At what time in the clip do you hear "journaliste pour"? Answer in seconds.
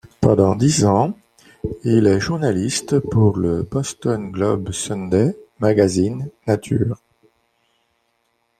2.19-3.37